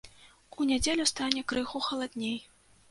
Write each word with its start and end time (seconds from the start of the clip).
У 0.59 0.67
нядзелю 0.71 1.07
стане 1.13 1.47
крыху 1.53 1.85
халадней. 1.91 2.37